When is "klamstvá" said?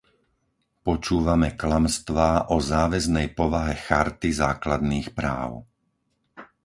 1.61-2.29